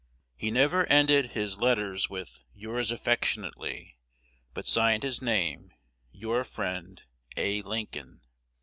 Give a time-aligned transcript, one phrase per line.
[0.35, 3.99] He never ended his letters with 'Yours affectionately,'
[4.51, 5.73] but signed his name,
[6.11, 7.03] 'Your friend,
[7.37, 7.61] A.
[7.61, 8.21] Lincoln.'"